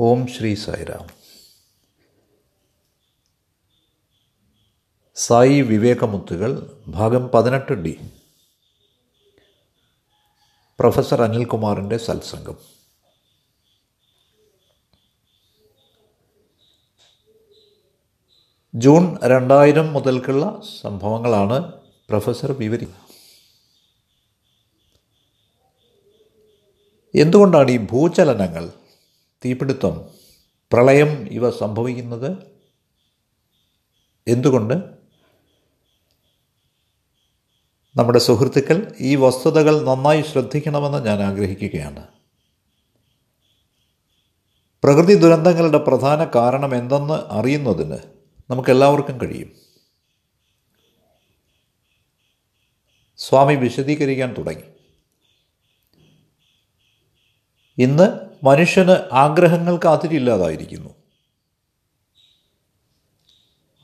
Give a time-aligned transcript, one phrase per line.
[0.00, 1.08] ഓം ശ്രീ സായിരാം.
[5.14, 7.98] സായി വിവേകമുത്തുകൾ ഭാഗം പതിനെട്ട് D.
[10.78, 12.56] Professor അനിൽകുമാറിന്റെ സത്സംഗം.
[18.74, 21.72] ജൂൺ രണ്ടായിരം മുതൽക്കുള്ള സംഭവങ്ങളാണ്
[22.08, 22.88] പ്രൊഫസർ വിവരി.
[27.14, 28.81] എന്തുകൊണ്ടാണ് ഈ ഭൂചലനങ്ങൾ
[29.44, 30.10] തീപിടുത്തം
[30.72, 32.36] പ്രളയം ഇവ സംഭവിക്കുന്നത്
[34.28, 34.74] എന്തുകൊണ്ട്?
[37.96, 42.08] നമ്മുടെ സുഹൃത്തുക്കൾ ഈ വസ്തുതകൾ നന്നായി ശ്രദ്ധിക്കണമെന്ന് ഞാൻ ആഗ്രഹിക്കുകയാണ്.
[44.84, 47.98] പ്രകൃതി ദുരന്തങ്ങളുടെ പ്രധാന കാരണം എന്തെന്ന് അറിയുന്നതിന്
[48.50, 49.52] നമുക്കെല്ലാവർക്കും കഴിയും.
[53.16, 54.62] സ്വാമി വിശദീകരിക്കാൻ തുടങ്ങി.
[57.78, 60.90] ഇന്ന് മനുഷ്യന് ആഗ്രഹങ്ങൾക്ക് അതിരില്ലാതായിരിക്കുന്നു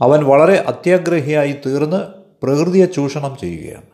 [0.03, 1.97] അവൻ വളരെ അത്യാഗ്രഹിയായി തീർന്ന്
[2.43, 3.87] പ്രകൃതിയെ ചൂഷണം ചെയ്യുകയാണ്.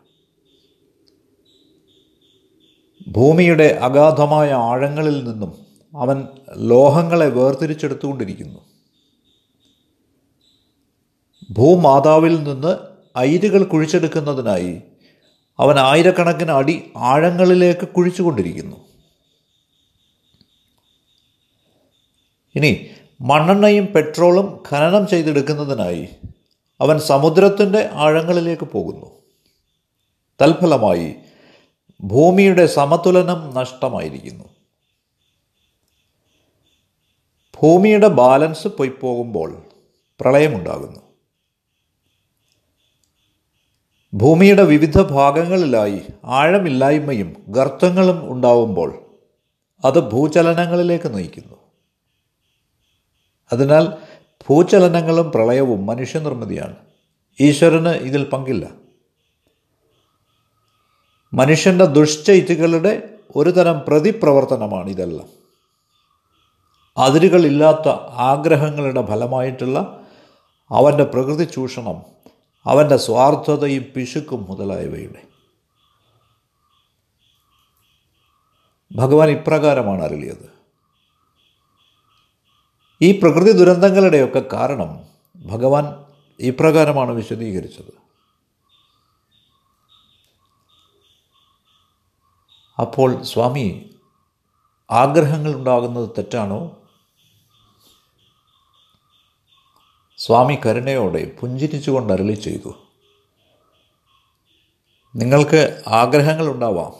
[3.08, 5.66] ഭൂമിയുടെ അഗാധമായ ആഴങ്ങളിൽ നിന്നും
[6.00, 8.60] അവൻ ലോഹങ്ങളെ വേർതിരിച്ചെടുത്തുകൊണ്ടിരിക്കുന്നു.
[11.50, 12.78] ഭൂമാതാവിൽ നിന്ന്
[13.16, 14.82] അയിരുകൾ കുഴിച്ചെടുക്കുന്നതിനായി
[15.58, 18.93] അവൻ ആയിരക്കണക്കിന് അടി ആഴങ്ങളിലേക്ക് കുഴിച്ചുകൊണ്ടിരിക്കുന്നു.
[22.54, 22.86] ഇനി
[23.20, 26.08] മണ്ണെണ്ണയും പെട്രോളും ഖനനം ചെയ്തെടുക്കുന്നതിനായി
[26.80, 29.06] അവൻ സമുദ്രത്തിന്റെ ആഴങ്ങളിലേക്ക് പോകുന്നു.
[30.42, 31.14] തൽഫലമായി
[32.00, 34.44] ഭൂമിയുടെ സമതുലനം നഷ്ടമായിരിക്കുന്നു.
[37.62, 39.62] ഭൂമിയുടെ ബാലൻസ് പോയി പോകുമ്പോൾ
[40.20, 41.00] പ്രളയമുണ്ടാകുന്നു.
[44.14, 49.02] ഭൂമിയുടെ വിവിധ ഭാഗങ്ങളിലായി ആഴമില്ലായ്മയും ഗർത്തങ്ങളും ഉണ്ടാവുമ്പോൾ
[49.84, 51.63] അത് ഭൂചലനങ്ങളിലേക്ക് നയിക്കുന്നു.
[53.52, 53.92] അതിനാൽ
[54.48, 56.76] ഭൂചലനങ്ങളും പ്രളയവും മനുഷ്യനിർമ്മിതിയാണ്.
[57.40, 58.70] ഈശ്വരന് ഇതിൽ പങ്കില്ല.
[61.34, 65.28] മനുഷ്യന്റെ ദുഷ്ചൈറ്റുകളുടെ ഒരു തരം പ്രതിപ്രവർത്തനമാണ് ഇതെല്ലാം.
[66.98, 70.00] അതിരുകളില്ലാത്ത ആഗ്രഹങ്ങളുടെ ഫലമായിട്ടുള്ള
[70.70, 72.02] അവന്റെ പ്രകൃതി ചൂഷണം
[72.66, 75.22] അവന്റെ സ്വാർത്ഥതയും പിശുക്കും മുതലായവയുടെ.
[78.96, 80.53] ഭഗവാൻ ഇപ്രകാരമാണ് അരുളിയത്.
[83.02, 85.04] ഈ പ്രകൃതി ദുരന്തങ്ങളുടെയൊക്കെ കാരണം
[85.36, 86.04] ഭഗവാൻ
[86.40, 88.04] ഇപ്രകാരമാണ് വിശദീകരിച്ചത്.
[92.80, 93.90] അപ്പോൾ സ്വാമി
[94.90, 96.82] ആഗ്രഹങ്ങൾ ഉണ്ടാകുന്നത് തെറ്റാണോ?
[100.18, 102.74] സ്വാമി കരുണയോടെ പുഞ്ചിരിച്ചുകൊണ്ട് അരളി ചെയ്തു.
[105.16, 106.92] നിങ്ങൾക്ക് ആഗ്രഹങ്ങൾ ഉണ്ടാവാം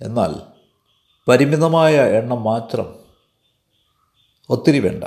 [0.00, 0.34] എന്നാൽ
[1.28, 3.07] പരിമിതമായ എണ്ണം മാത്രം
[4.50, 5.04] ഒത്തിരി വേണ്ട.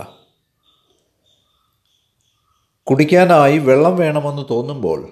[2.84, 5.10] കുടിക്കാനായി വെള്ളം വേണമെന്ന് തോന്നുമ്പോൾ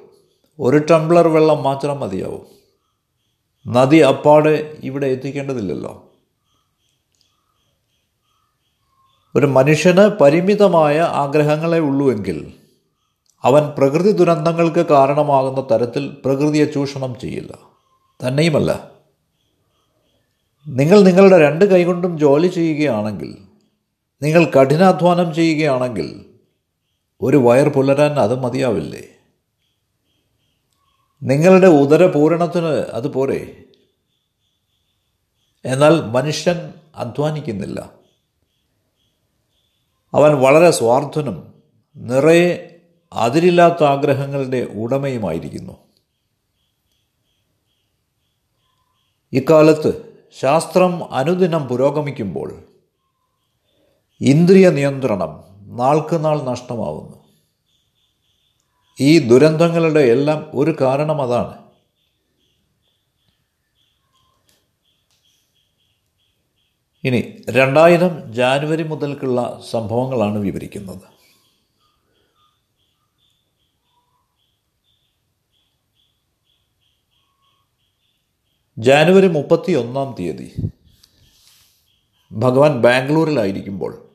[0.60, 2.60] ഒരു ടംബ്ലർ വെള്ളം മാത്രം മതിയാവും.
[3.68, 6.06] നദി അപ്പാടെ ഇവിടെ എത്തിക്കേണ്ടതില്ലല്ലോ.
[9.36, 12.54] ഒരു മനുഷ്യന് പരിമിതമായ ആഗ്രഹങ്ങളെ ഉള്ളുവെങ്കിൽ
[13.44, 17.58] അവൻ പ്രകൃതി ദുരന്തങ്ങൾക്ക് കാരണമാകുന്ന തരത്തിൽ പ്രകൃതിയെ ചൂഷണം ചെയ്യില്ല.
[18.28, 18.92] തന്നെയുമല്ല.
[20.68, 23.49] നിങ്ങൾ നിങ്ങളുടെ രണ്ട് കൈകൊണ്ടും ജോലി ചെയ്യുകയാണെങ്കിൽ
[24.22, 26.38] നിങ്ങൾ കഠിനാധ്വാനം ചെയ്യുകയാണെങ്കിൽ
[27.22, 29.08] ഒരു വയർ പുലരാൻ അത് മതിയാവില്ലേ?
[31.24, 33.64] നിങ്ങളുടെ ഉദരപൂരണത്തിന് അത് പോരെ?
[35.66, 37.92] എന്നാൽ മനുഷ്യൻ അധ്വാനിക്കുന്നില്ല.
[40.14, 41.64] അവൻ വളരെ സ്വാർത്ഥനും
[41.96, 42.80] നിറയെ
[43.14, 45.78] അതിരില്ലാത്ത ആഗ്രഹങ്ങളുടെ ഉടമയുമായിരിക്കുന്നു.
[49.34, 52.69] ഇക്കാലത്ത് ശാസ്ത്രം അനുദിനം പുരോഗമിക്കുമ്പോൾ
[54.22, 55.44] ഇന്ദ്രിയ നിയന്ത്രണം
[55.78, 57.30] നാൾക്ക് നാൾ നഷ്ടമാവുന്നു.
[59.02, 61.70] ഈ ദുരന്തങ്ങളുടെ എല്ലാം ഒരു കാരണം അതാണ്.
[67.04, 71.20] ഇനി രണ്ടായിരം ജാനുവരി മുതൽക്കുള്ള സംഭവങ്ങളാണ് വിവരിക്കുന്നത്.
[78.78, 80.56] ജാനുവരി മുപ്പത്തി ഒന്നാം തീയതി
[82.32, 84.09] ഭഗവാൻ ബാംഗ്ലൂരിലായിരിക്കുമ്പോൾ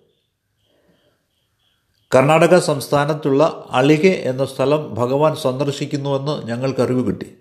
[2.14, 7.36] കർണാടക സംസ്ഥാനത്തുള്ള അളികെ എന്ന സ്ഥലം ഭഗവാൻ സന്ദർശിക്കുന്നുവെന്ന് ഞങ്ങൾക്ക് അറിവ് കിട്ടി.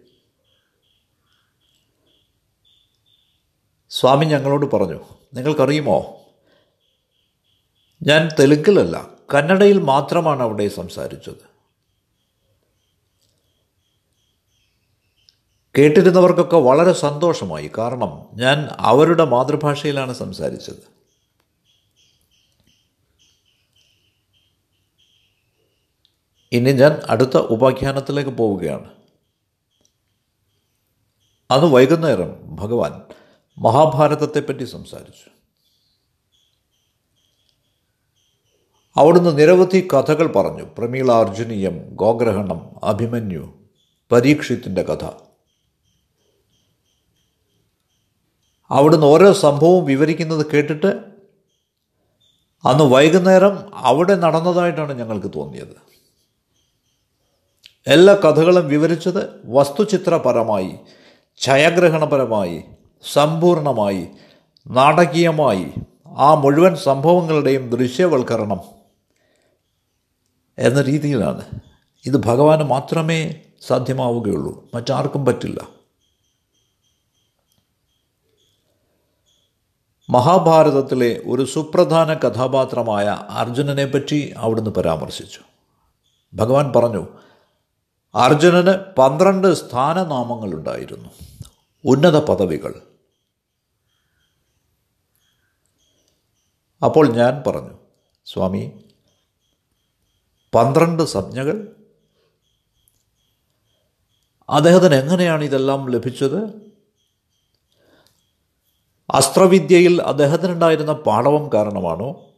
[3.89, 4.99] സ്വാമി ഞങ്ങളോട് പറഞ്ഞു
[5.33, 6.21] നിങ്ങൾക്കറിയുമോ?
[8.03, 11.53] ഞാൻ തെലുങ്കിലല്ല കന്നഡയിൽ മാത്രമാണ് അവിടെ സംസാരിച്ചത്.
[15.77, 17.71] കേട്ടിരുന്നവർക്കൊക്കെ വളരെ സന്തോഷമായി.
[17.77, 20.92] കാരണം ഞാൻ അവരുടെ മാതൃഭാഷയിലാണ് സംസാരിച്ചത്.
[26.53, 28.89] ഇനി ഞാൻ അടുത്ത ഉപാഖ്യാനത്തിലേക്ക് പോവുകയാണ്.
[31.51, 33.01] അന്ന് വൈകുന്നേരം ഭഗവാൻ
[33.57, 35.29] മഹാഭാരതത്തെപ്പറ്റി സംസാരിച്ചു.
[38.99, 40.63] അവിടുന്ന് നിരവധി കഥകൾ പറഞ്ഞു.
[40.77, 43.53] പ്രമീളാർജുനീയം ഗോഗ്രഹണം അഭിമന്യു
[44.11, 45.05] പരീക്ഷിത്തിന്റെ കഥ.
[48.69, 50.85] അവിടുന്ന് ഓരോ സംഭവവും വിവരിക്കുന്നത് കേട്ടിട്ട്
[52.67, 55.92] അന്ന് വൈകുന്നേരം അവിടെ നടന്നതായിട്ടാണ് ഞങ്ങൾക്ക് തോന്നിയത്.
[57.87, 60.75] എല്ലാ കഥകളും വിവരിച്ചത് വസ്തുചിത്രപരമായി
[61.41, 62.63] ഛയഗ്രഹണപരമായി
[63.13, 64.07] സമ്പൂർണമായി
[64.67, 65.71] നാടകീയമായി.
[66.07, 68.61] ആ മുഴുവൻ സംഭവങ്ങളുടെയും ദൃശ്യവൽക്കരണം
[70.57, 71.45] എന്ന രീതിയിലാണ്.
[72.05, 74.69] ഇത് ഭഗവാന് മാത്രമേ സാധ്യമാവുകയുള്ളൂ.
[74.75, 75.67] മറ്റാർക്കും പറ്റില്ല.
[80.09, 85.39] മഹാഭാരതത്തിലെ ഒരു സുപ്രധാന കഥാപാത്രമായ അർജുനനെ പറ്റി അവിടുന്ന് പരാമർശിച്ചു.
[86.33, 87.07] ഭഗവാൻ പറഞ്ഞു
[88.15, 91.09] അർജുനന് പന്ത്രണ്ട് സ്ഥാനനാമങ്ങളുണ്ടായിരുന്നു.
[91.85, 92.81] ഉന്നത പദവികൾ.
[96.85, 97.77] അപ്പോൾ ഞാൻ പറഞ്ഞു
[98.25, 98.85] സ്വാമി
[100.55, 101.75] പന്ത്രണ്ട് സംജ്ഞകൾ?
[104.49, 106.37] അദ്ദേഹത്തിന് എങ്ങനെയാണ് ഇതെല്ലാം ലഭിച്ചത്?
[109.11, 112.29] അസ്ത്രവിദ്യയിൽ അദ്ദേഹത്തിനുണ്ടായിരുന്ന പാടവം കാരണമാണോ?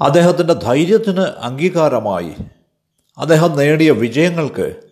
[0.00, 2.34] അദ്ദേഹത്തിന്റെ ധൈര്യത്തിന് അംഗീകാരമായി
[3.20, 4.90] അദ്ദേഹം നേടിയ വിജയങ്ങൾക്ക്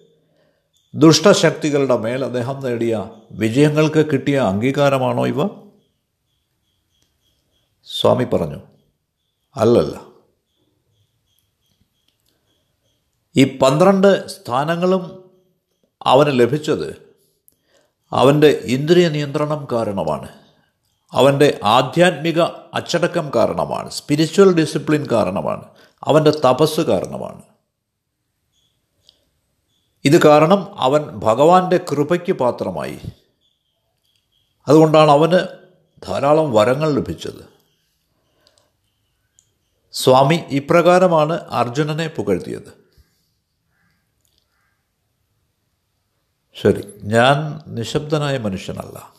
[0.94, 5.46] ദുഷ്ടശക്തികളുടെ മേൽ അദ്ദേഹം നേടിയ വിജയങ്ങൾക്ക് കിട്ടിയ അംഗീകാരമാണോ ഇവ?
[7.84, 8.56] സ്വാമി പറഞ്ഞു
[9.56, 10.06] അല്ലല്ല.
[13.36, 15.30] ഈ പന്ത്രണ്ട് സ്ഥാനങ്ങളും
[16.02, 17.16] അവന് ലഭിച്ചത്
[18.12, 20.28] അവന്റെ ഇന്ദ്രിയ നിയന്ത്രണം കാരണമാണ്.
[21.12, 22.40] അവന്റെ ആധ്യാത്മിക
[22.74, 23.90] അച്ചടക്കം കാരണമാണ്.
[23.90, 25.64] സ്പിരിച്വൽ ഡിസിപ്ലിൻ കാരണമാണ്.
[26.04, 27.42] അവന്റെ തപസ് കാരണമാണ്.
[30.08, 32.98] ഇത് കാരണം അവൻ ഭഗവാന്റെ കൃപയ്ക്ക് പാത്രമായി.
[34.68, 35.38] അതുകൊണ്ടാണ് അവന്
[36.02, 37.44] ധാരാളം വരങ്ങൾ ലഭിച്ചത്.
[39.92, 42.78] സ്വാമി ഇപ്രകാരമാണ് അർജുനനെ പുകഴ്ത്തിയത്.
[46.54, 49.12] ശരി ഞാൻ നിശബ്ദനായ മനുഷ്യനല്ല.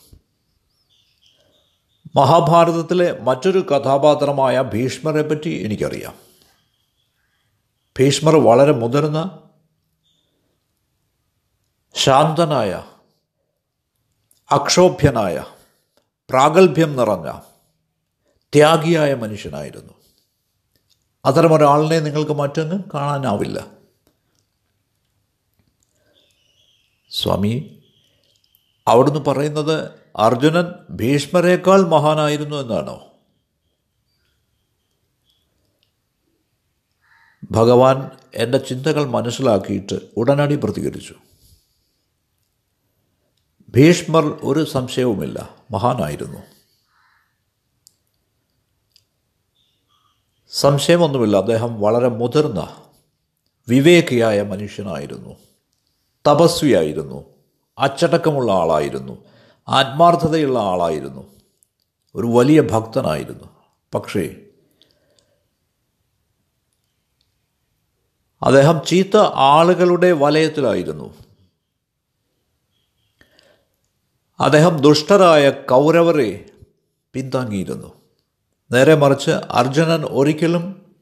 [2.15, 6.15] മഹാഭാരതത്തിലെ മറ്റൊരു കഥാപാത്രമായ ഭീഷ്മരെ പറ്റി എനിക്കറിയാം.
[7.99, 9.39] ഭീഷ്മർ വളരെ മുതിർന്ന
[11.99, 12.83] ശാന്തനായ
[14.51, 15.45] അക്ഷോഭ്യനായ
[16.29, 17.39] പ്രാഗൽഭ്യം നിറഞ്ഞ
[18.53, 19.93] ത്യാഗിയായ മനുഷ്യനായിരുന്നു.
[21.25, 23.67] അത്തരമൊരാളിനെ നിങ്ങൾക്ക് മറ്റൊന്നും കാണാനാവില്ല.
[27.09, 27.83] സ്വാമി
[28.87, 33.07] അവിടുന്ന് പറയുന്നത് അർജുനൻ ഭീഷ്മരേക്കാൾ മഹാനായിരുന്നു എന്നാണോ?
[37.51, 41.15] ഭഗവാൻ എന്റെ ചിന്തകൾ മനസ്സിലാക്കിയിട്ട് ഉടനടി പ്രതികരിച്ചു.
[43.75, 45.49] ഭീഷ്മർ ഒരു സംശയവുമില്ല.
[45.71, 46.39] മഹാനായിരുന്നു.
[50.51, 51.37] സംശയമൊന്നുമില്ല.
[51.37, 52.75] അദ്ദേഹം വളരെ മുതിർന്ന
[53.67, 55.35] വിവേകിയായ മനുഷ്യനായിരുന്നു.
[56.27, 57.25] തപസ്വിയായിരുന്നു.
[57.77, 59.25] അച്ചടക്കമുള്ള ആളായിരുന്നു.
[59.67, 61.27] ആത്മാർത്ഥതയുള്ള ആളായിരുന്നു.
[62.15, 63.43] ഒരു വലിയ ഭക്തനായിരുന്നു.
[63.93, 64.35] പക്ഷേ
[68.41, 71.28] അദ്ദേഹം ചീത്ത ആളുകളുടെ വലയത്തിലായിരുന്നു.
[74.39, 76.49] അദ്ദേഹം ദുഷ്ടരായ കൗരവരെ
[77.13, 77.93] പിന്താങ്ങിയിരുന്നു.
[78.71, 80.95] നേരെ മറിച്ച് അർജുനൻ ഒരിക്കലും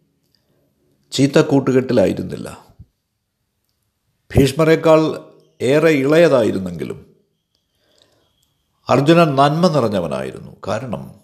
[1.12, 2.66] ചീത്ത കൂട്ടുകെട്ടിലായിരുന്നില്ല.
[4.36, 5.20] ഭീഷ്മരേക്കാൾ
[5.62, 7.16] ഏറെ ഇളയതായിരുന്നെങ്കിലും
[8.90, 10.52] അർജുനൻ നന്മ നിറഞ്ഞവനായിരുന്നു.
[10.68, 11.16] കാരണം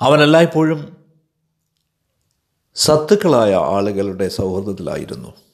[0.00, 0.96] അവനെല്ലായ്പ്പോഴും
[2.74, 5.45] സത്തുക്കളായ ആളുകളുടെ സൗഹൃദത്തിലായിരുന്നു.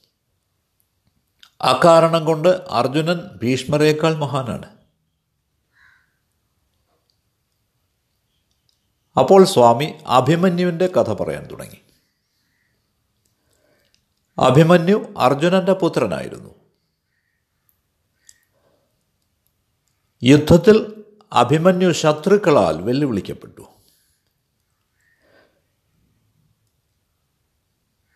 [1.62, 4.82] അക്കാരണം കൊണ്ട് അർജുനൻ ഭീഷ്മരേക്കാൾ മഹാനാണ്.
[9.18, 11.80] അപ്പോൾ സ്വാമി അഭിമന്യുവിന്റെ കഥ പറയാൻ തുടങ്ങി.
[14.38, 16.54] അഭിമന്യു അർജുനന്റെ പുത്രനായിരുന്നു.
[20.22, 23.62] യുദ്ധത്തിൽ അഭിമന്യു ശത്രുക്കളാൽ വെല്ലുവിളിക്കപ്പെട്ടു.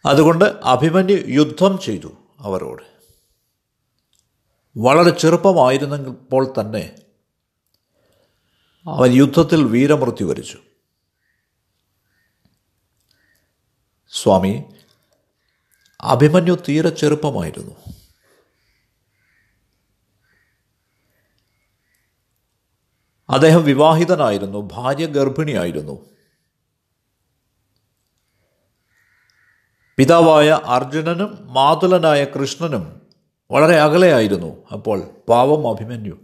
[0.07, 2.96] അതുകൊണ്ട് അഭിമന്യു യുദ്ധം ചെയ്തു അവരോട്.
[4.76, 7.02] വളരെ ചെറുപ്പമായിരുന്നപ്പോൾ തന്നെ
[8.87, 10.59] അവൻ യുദ്ധത്തിൽ വീരമൃത്യു വരിച്ചു.
[14.11, 14.64] സ്വാമി
[16.00, 17.76] അഭിമന്യു തീരെ ചെറുപ്പമായിരുന്നു.
[23.30, 26.11] അദ്ദേഹം വിവാഹിതനായിരുന്നു ഭാര്യ ഗർഭിണിയായിരുന്നു
[29.97, 33.06] പിതാവായ അർജുനനും മാതുലനായ കൃഷ്ണനും
[33.50, 36.19] വളരെ അകലെയായിരുന്നു അപ്പോൾ പാവം അഭിമന്യു.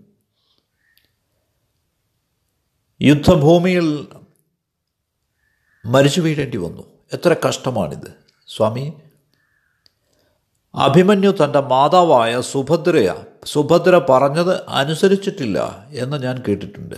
[3.02, 4.08] യുദ്ധഭൂമിയിൽ
[5.86, 6.82] മരിച്ചു വീഴേണ്ടി വന്നു.
[7.12, 8.14] എത്ര കഷ്ടമാണിത്.
[8.48, 8.92] സ്വാമി
[10.74, 16.94] അഭിമന്യു തന്റെ മാതാവായ സുഭദ്രയ സുഭദ്ര പറഞ്ഞത് അനുസരിച്ചിട്ടില്ല എന്ന് ഞാൻ കേട്ടിട്ടുണ്ട്.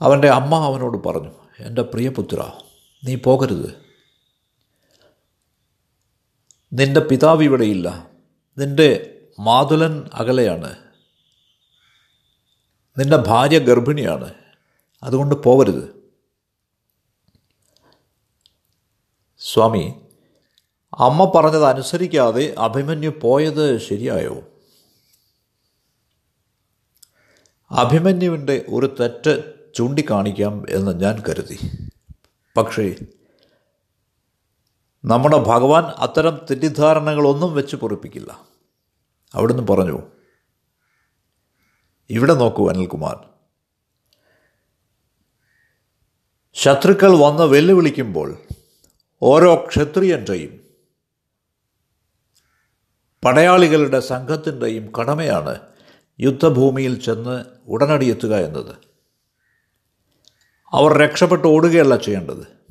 [0.00, 2.52] അവന്റെ അമ്മ അവനോട് പറഞ്ഞു എന്റെ പ്രിയപുത്ര
[3.04, 3.81] നീ പോകരുത്.
[6.72, 8.10] നിന്റെ പിതാവ് ഇവിടെയില്ല
[8.58, 10.74] നിന്റെ മാതുലൻ അകലെയാണ്.
[12.98, 14.34] നിന്റെ ഭാര്യ ഗർഭിണിയാണ്.
[15.02, 16.02] അതുകൊണ്ട് പോവരുത്.
[19.38, 19.94] സ്വാമി
[20.98, 24.42] അമ്മ പറഞ്ഞത് അനുസരിക്കാതെ അഭിമന്യു പോയത് ശരിയായോ?
[27.70, 31.88] അഭിമന്യുവിന്റെ ഒരു തെറ്റ് ചൂണ്ടിക്കാണിക്കാം എന്ന് ഞാൻ കരുതി.
[32.56, 32.94] പക്ഷേ
[35.04, 38.40] നമ്മുടെ ഭഗവാൻ അത്തരം തെറ്റിദ്ധാരണകളൊന്നും വെച്ച് പൊറിപ്പിക്കില്ല.
[39.34, 40.02] അവിടുന്ന് പറഞ്ഞു
[42.10, 43.16] ഇവിടെ നോക്കൂ അനിൽകുമാർ.
[46.54, 48.38] ശത്രുക്കൾ വന്ന് വെല്ലുവിളിക്കുമ്പോൾ
[49.22, 50.60] ഓരോ ക്ഷത്രിയന്റെയും
[53.24, 55.60] പടയാളികളുടെ സംഘത്തിന്റെയും കടമയാണ്
[56.20, 58.76] യുദ്ധഭൂമിയിൽ ചെന്ന് ഉടനടി എത്തുക എന്നത്.
[60.72, 62.61] അവർ രക്ഷപ്പെട്ട് ഓടുകയല്ല ചെയ്യേണ്ടത്.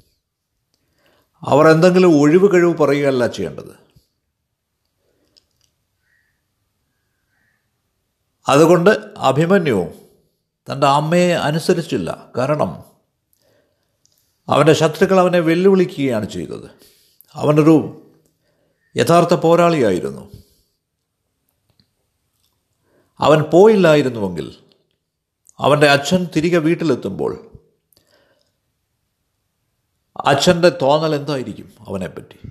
[1.43, 3.81] അവർ എന്തെങ്കിലും ഒഴിവ് കഴിവ് പറയുകയല്ല ചെയ്യേണ്ടത്.
[8.49, 9.89] അതുകൊണ്ട് അഭിമന്യു
[10.71, 12.31] തന്റെ അമ്മയെ അനുസരിച്ചില്ല.
[12.37, 12.83] കാരണം
[14.49, 16.69] അവന്റെ ശത്രുക്കൾ അവനെ വെല്ലുവിളിക്കുകയാണ് ചെയ്തത്.
[17.33, 18.01] അവനൊരു
[18.97, 20.31] യഥാർത്ഥ പോരാളിയായിരുന്നു.
[23.19, 24.55] അവൻ പോയില്ലായിരുന്നുവെങ്കിൽ
[25.59, 27.50] അവന്റെ അച്ഛൻ തിരികെ വീട്ടിലെത്തുമ്പോൾ
[30.17, 32.49] അച്ഛന്റെ തോന്നൽ എന്തായിരിക്കും അവനെപ്പറ്റി?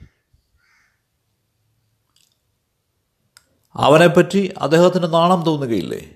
[3.75, 6.15] അവനെപ്പറ്റി അദ്ദേഹത്തിന് നാണം തോന്നുകയില്ലേ?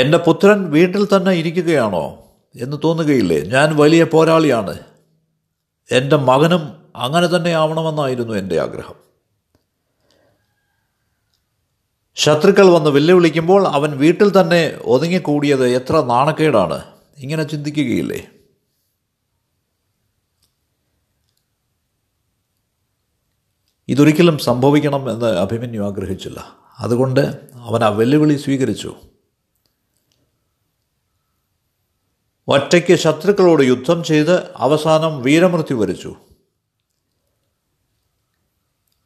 [0.00, 3.40] എന്റെ പുത്രൻ വീട്ടിൽ തന്നെ ഇരിക്കുകയാണോ എന്ന് തോന്നുകയില്ലേ?
[3.40, 4.78] ഞാൻ വലിയ പോരാളിയാണ്.
[5.90, 9.05] എന്റെ മകനും അങ്ങനെ തന്നെ ആവണമെന്നായിരുന്നു എന്റെ ആഗ്രഹം.
[12.16, 16.84] ശത്രുക്കൾ വന്ന് വെല്ലുവിളിക്കുമ്പോൾ അവൻ വീട്ടിൽ തന്നെ ഒതുങ്ങിക്കൂടിയത് എത്ര നാണക്കേടാണ്.
[17.18, 18.28] ഇങ്ങനെ ചിന്തിക്കുകയില്ലേ?
[23.88, 26.54] ഇതൊരിക്കലും സംഭവിക്കണം എന്ന് അഭിമന്യു ആഗ്രഹിച്ചില്ല.
[26.78, 27.20] അതുകൊണ്ട്
[27.54, 28.94] അവൻ ആ വെല്ലുവിളി സ്വീകരിച്ചു.
[32.48, 36.14] ഒറ്റയ്ക്ക് ശത്രുക്കളോട് യുദ്ധം ചെയ്ത് അവസാനം വീരമൃത്യു വരിച്ചു.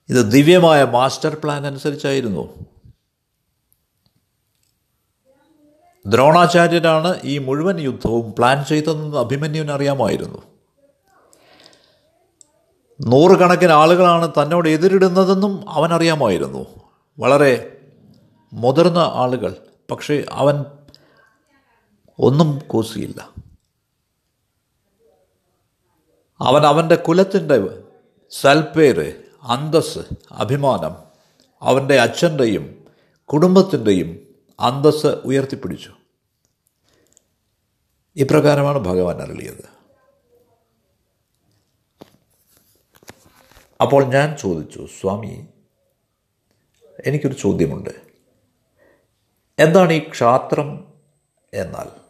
[0.09, 2.70] ഇത് ദിവ്യമായ മാസ്റ്റർ പ്ലാൻ അനുസരിച്ചായിരുന്നു.
[6.07, 10.39] ദ്രോണാചാര്യരാണ് ഈ മുഴുവൻ യുദ്ധവും പ്ലാൻ ചെയ്തതെന്ന് അഭിമന്യുവിന് അറിയാമായിരുന്നു.
[13.01, 16.67] നൂറുകണക്കിന് ആളുകളാണ് തന്നോട് എതിരിടുന്നതെന്നും അവൻ അറിയാമായിരുന്നു.
[17.19, 17.77] വളരെ
[18.53, 19.57] മുതിർന്ന ആളുകൾ
[19.91, 20.65] പക്ഷേ അവൻ
[22.19, 23.31] ഒന്നും കൂസിയില്ല.
[26.41, 27.83] അവൻ അവന്റെ കുലത്തിന്റെ
[28.31, 29.99] സൽപ്പേര് അന്തസ്
[30.33, 30.97] അഭിമാനം
[31.63, 32.85] അവന്റെ അച്ഛന്റെയും
[33.25, 34.30] കുടുംബത്തിന്റെയും
[34.61, 35.93] അന്തസ് ഉയർത്തിപ്പിടിച്ചു.
[38.17, 39.81] ഇപ്രകാരമാണ് ഭഗവാൻ അരളിയത്.
[43.81, 45.47] അപ്പോൾ ഞാൻ ചോദിച്ചു സ്വാമി
[47.07, 47.91] എനിക്കൊരു ചോദ്യമുണ്ട്.
[49.59, 50.95] എന്താണ് ഈ ക്ഷാത്രം
[51.55, 52.01] എന്നാൽ?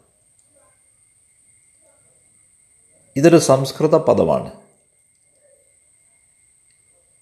[3.15, 4.51] ഇതൊരു സംസ്കൃത പദമാണ്.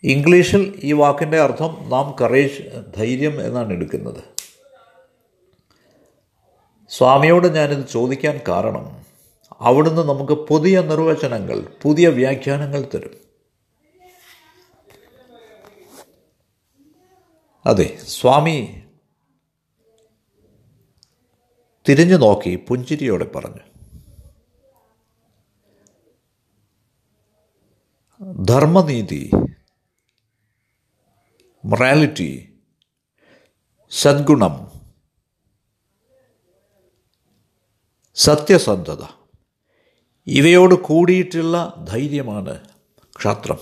[0.04, 4.39] ഇംഗ്ലീഷിൽ ഈ വാക്കിന്റെ അർത്ഥം നാം കറേജ് ധൈര്യം എന്നാണ് എടുക്കുന്നത്.
[6.90, 9.06] സ്വാമിയോട് ഞാനിത് ചോദിക്കാൻ കാരണം
[9.62, 13.18] അവിടുന്ന് നമുക്ക് പുതിയ നിർവചനങ്ങൾ പുതിയ വ്യാഖ്യാനങ്ങൾ തരും.
[17.66, 18.84] അതെ സ്വാമി
[21.90, 23.60] തിരിഞ്ഞു നോക്കി പുഞ്ചിരിയോടെ പറഞ്ഞു.
[28.44, 29.32] ധർമ്മനീതി
[31.66, 32.54] മൊറാലിറ്റി
[33.90, 34.69] സദ്ഗുണം
[38.20, 39.04] സത്യസന്ധത.
[40.28, 42.60] ഇവയോട് കൂടിയിട്ടുള്ള ധൈര്യമാണ്
[43.18, 43.58] ക്ഷാത്രം.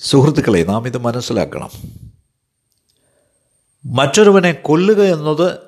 [0.00, 1.70] സുഹൃത്തുക്കളെ നാം ഇത് മനസ്സിലാക്കണം.
[3.84, 5.58] മറ്റൊരുവനെ കൊല്ലുക എന്നത്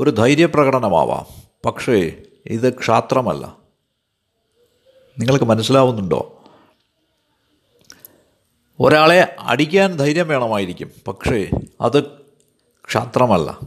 [0.00, 1.26] ഒരു ധൈര്യപ്രകടനമാവാം.
[1.66, 3.56] പക്ഷേ ഇത് ക്ഷാത്രമല്ല.
[5.18, 6.44] നിങ്ങൾക്ക് മനസ്സിലാവുന്നുണ്ടോ?
[8.80, 10.90] ഒരാളെ അടിക്കാൻ ധൈര്യം വേണമായിരിക്കും.
[11.08, 11.50] പക്ഷേ
[11.80, 12.04] അത്
[12.86, 13.58] ക്ഷാത്രമല്ല.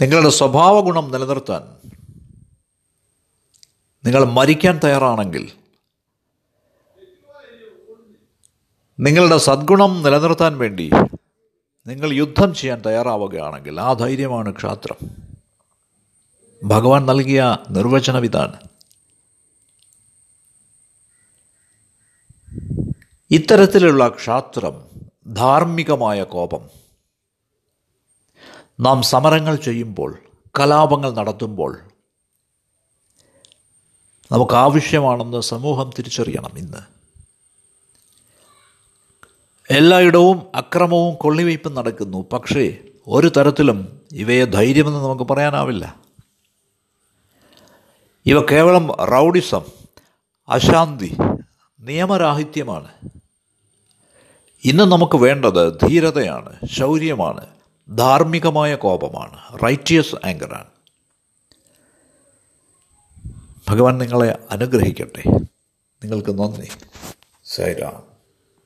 [0.00, 1.90] നിങ്ങളുടെ സ്വഭാവ ഗുണം നിലനിർത്താൻ
[4.04, 5.52] നിങ്ങൾ മരിക്കാൻ തയ്യാറാണെങ്കിൽ
[9.00, 10.90] നിങ്ങളുടെ സദ്ഗുണം നിലനിർത്താൻ വേണ്ടി
[11.86, 14.96] നിങ്ങൾ യുദ്ധം ചെയ്യാൻ തയ്യാറാവുകയാണെങ്കിൽ ആ ധൈര്യമാണ് ക്ഷാത്രം.
[16.64, 18.60] ഭഗവാൻ നൽകിയ നിർവചനം ഇതാണ്.
[23.30, 24.90] ഇത്തരത്തിലുള്ള ക്ഷാത്രം
[25.34, 26.83] ധാർമ്മികമായ കോപം
[28.80, 30.18] നാം സമരങ്ങൾ ചെയ്യുമ്പോൾ
[30.60, 31.80] കലാപങ്ങൾ നടത്തുമ്പോൾ
[34.32, 36.78] നമുക്ക് ആവശ്യമാണെന്ന് സമൂഹം തിരിച്ചറിയണം ഇന്ന്.
[39.70, 42.26] എല്ലായിടവും അക്രമവും കൊള്ളിവയ്പ്പും നടക്കുന്നു.
[42.32, 42.78] പക്ഷേ
[43.08, 45.96] ഒരു തരത്തിലും ഇവയെ ധൈര്യമെന്ന് നമുക്ക് പറയാനാവില്ല.
[48.26, 49.62] ഇവ കേവലം റൗഡിസം
[50.48, 51.16] അശാന്തി
[51.80, 52.88] നിയമരാഹിത്യമാണ്.
[54.64, 57.46] ഇന്ന് നമുക്ക് വേണ്ടത് ധീരതയാണ് ശൗര്യമാണ്.
[57.90, 59.64] ധാർമ്മികമായ കോപമാണ്.
[59.64, 60.66] റൈറ്റിയസ് ആങ്കറാണ്
[63.68, 65.22] ഭഗവാൻ നിങ്ങളെ അനുഗ്രഹിക്കട്ടെ.
[66.04, 66.68] നിങ്ങൾക്ക് നന്ദി.
[67.44, 68.13] സൈറാം